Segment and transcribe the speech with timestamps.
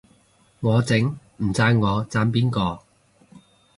[0.61, 0.97] 我整，
[1.37, 2.79] 唔讚我讚邊個